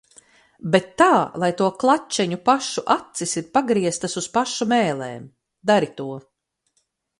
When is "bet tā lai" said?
0.75-1.49